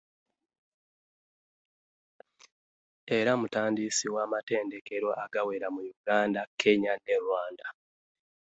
[3.19, 7.67] Era mutandisi w'amatendekero agawera mu Uganda, Kenya ne Rwanda.